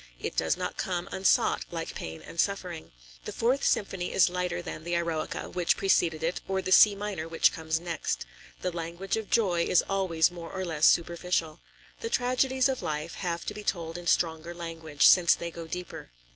It 0.19 0.35
does 0.35 0.57
not 0.57 0.77
come 0.77 1.07
unsought 1.11 1.63
like 1.69 1.93
pain 1.93 2.23
and 2.23 2.39
suffering. 2.39 2.91
The 3.25 3.31
Fourth 3.31 3.63
Symphony 3.63 4.11
is 4.13 4.31
lighter 4.31 4.59
than 4.59 4.83
the 4.83 4.95
"Eroica" 4.95 5.51
which 5.51 5.77
preceded 5.77 6.23
it, 6.23 6.41
or 6.47 6.59
the 6.59 6.71
C 6.71 6.95
minor 6.95 7.27
which 7.27 7.53
comes 7.53 7.79
next. 7.79 8.25
The 8.63 8.71
language 8.71 9.15
of 9.15 9.29
joy 9.29 9.61
is 9.63 9.83
always 9.87 10.31
more 10.31 10.51
or 10.51 10.65
less 10.65 10.87
superficial. 10.87 11.59
The 11.99 12.09
tragedies 12.09 12.67
of 12.67 12.81
life 12.81 13.13
have 13.13 13.45
to 13.45 13.53
be 13.53 13.63
told 13.63 13.95
in 13.95 14.07
stronger 14.07 14.55
language, 14.55 15.05
since 15.05 15.35
they 15.35 15.51
go 15.51 15.67
deeper. 15.67 16.09